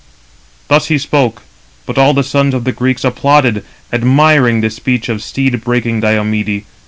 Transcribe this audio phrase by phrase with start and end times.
[0.67, 1.43] Thus he spoke;
[1.85, 3.63] but all the sons of the Greeks applauded,
[3.93, 6.65] admiring the speech of steed breaking Diomede.